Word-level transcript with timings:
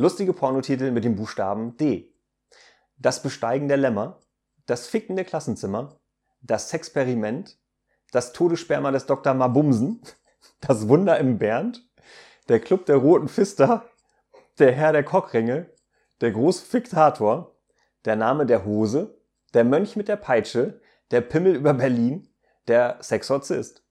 Lustige 0.00 0.32
Pornotitel 0.32 0.92
mit 0.92 1.02
dem 1.02 1.16
Buchstaben 1.16 1.76
D. 1.76 2.14
Das 2.98 3.20
Besteigen 3.20 3.66
der 3.66 3.78
Lämmer, 3.78 4.20
das 4.66 4.86
Ficken 4.86 5.16
der 5.16 5.24
Klassenzimmer, 5.24 5.98
das 6.40 6.70
Sexperiment, 6.70 7.58
das 8.12 8.32
Todessperma 8.32 8.92
des 8.92 9.06
Dr. 9.06 9.34
Mabumsen, 9.34 10.00
das 10.60 10.86
Wunder 10.86 11.18
im 11.18 11.38
Bernd, 11.38 11.84
der 12.48 12.60
Club 12.60 12.86
der 12.86 12.98
Roten 12.98 13.26
Fister, 13.26 13.86
der 14.60 14.70
Herr 14.70 14.92
der 14.92 15.02
Kockringe, 15.02 15.68
der 16.20 16.30
große 16.30 16.64
Fiktator, 16.64 17.56
der 18.04 18.14
Name 18.14 18.46
der 18.46 18.64
Hose, 18.64 19.20
der 19.52 19.64
Mönch 19.64 19.96
mit 19.96 20.06
der 20.06 20.14
Peitsche, 20.14 20.80
der 21.10 21.22
Pimmel 21.22 21.56
über 21.56 21.74
Berlin, 21.74 22.28
der 22.68 23.02
Sexorzist. 23.02 23.82